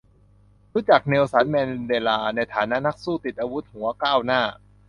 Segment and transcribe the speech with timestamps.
[0.73, 4.41] รู้จัก เนลสัน แมนเดลา ในฐานะนักสู้ติดอาวุธหัวก้าวหน้า